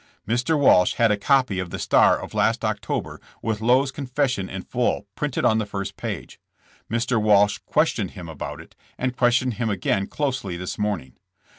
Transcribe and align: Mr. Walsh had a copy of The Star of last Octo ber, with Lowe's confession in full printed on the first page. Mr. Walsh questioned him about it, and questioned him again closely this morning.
Mr. 0.27 0.57
Walsh 0.57 0.93
had 0.95 1.11
a 1.11 1.15
copy 1.15 1.59
of 1.59 1.69
The 1.69 1.77
Star 1.77 2.19
of 2.19 2.33
last 2.33 2.65
Octo 2.65 3.01
ber, 3.01 3.21
with 3.43 3.61
Lowe's 3.61 3.91
confession 3.91 4.49
in 4.49 4.63
full 4.63 5.05
printed 5.13 5.45
on 5.45 5.59
the 5.59 5.65
first 5.67 5.95
page. 5.95 6.39
Mr. 6.89 7.21
Walsh 7.21 7.59
questioned 7.67 8.09
him 8.17 8.27
about 8.27 8.59
it, 8.59 8.75
and 8.97 9.15
questioned 9.15 9.53
him 9.61 9.69
again 9.69 10.07
closely 10.07 10.57
this 10.57 10.79
morning. 10.79 11.17